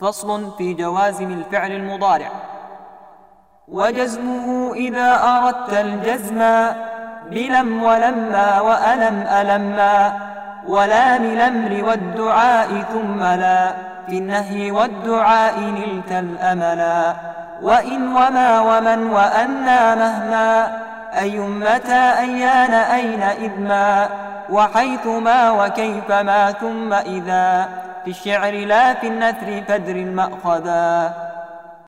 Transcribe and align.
فصل 0.00 0.56
في 0.58 0.74
جوازم 0.74 1.32
الفعل 1.32 1.72
المضارع. 1.72 2.30
وجزمه 3.68 4.74
إذا 4.74 5.20
أردت 5.24 5.72
الجزم 5.72 6.38
بلم 7.30 7.82
ولما 7.82 8.60
وألم 8.60 9.26
ألما 9.26 10.12
ولا 10.68 11.18
من 11.18 11.24
الأمر 11.24 11.84
والدعاء 11.88 12.68
ثم 12.92 13.22
لا 13.22 13.74
في 14.06 14.18
النهي 14.18 14.70
والدعاء 14.70 15.60
نلت 15.60 16.12
الأملا. 16.12 17.14
وإن 17.62 18.08
وما 18.08 18.60
ومن 18.60 19.10
وأنا 19.10 19.94
مهما 19.94 20.78
أي 21.18 21.38
متى 21.38 22.12
أيان 22.18 22.74
أين 22.74 23.22
إذ 23.22 23.60
ما 23.60 24.08
وحيثما 24.50 25.50
وكيفما 25.50 26.52
ثم 26.52 26.92
إذا 26.92 27.68
في 28.04 28.10
الشعر 28.10 28.52
لا 28.52 28.94
في 28.94 29.06
النثر 29.06 29.62
فدر 29.68 30.04
مأخذا 30.04 31.14